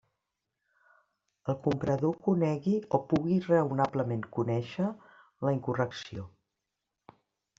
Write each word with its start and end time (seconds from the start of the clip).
El 1.51 1.57
comprador 1.67 2.15
conegui 2.27 2.73
o 2.97 3.01
pugui 3.11 3.37
raonablement 3.49 4.25
conèixer 4.39 4.89
la 5.49 5.53
incorrecció. 5.59 6.25